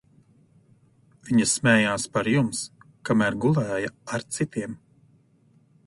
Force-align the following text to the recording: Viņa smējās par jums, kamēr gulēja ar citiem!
Viņa 1.27 1.47
smējās 1.51 2.07
par 2.15 2.31
jums, 2.37 2.63
kamēr 3.11 3.39
gulēja 3.45 3.95
ar 4.17 4.27
citiem! 4.39 4.79